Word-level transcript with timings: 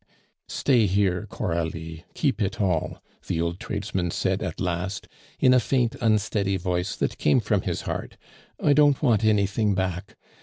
"Stay 0.47 0.87
here, 0.87 1.27
Coralie; 1.29 2.05
keep 2.15 2.41
it 2.41 2.59
all," 2.59 3.03
the 3.27 3.39
old 3.39 3.59
tradesman 3.59 4.09
said 4.09 4.41
at 4.41 4.59
last, 4.59 5.07
in 5.39 5.53
a 5.53 5.59
faint, 5.59 5.95
unsteady 6.01 6.57
voice 6.57 6.95
that 6.95 7.19
came 7.19 7.39
from 7.39 7.61
his 7.61 7.81
heart; 7.81 8.17
"I 8.59 8.73
don't 8.73 9.03
want 9.03 9.23
anything 9.23 9.75
back. 9.75 10.15